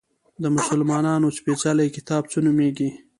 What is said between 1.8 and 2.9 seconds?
کتاب څه نومیږي؟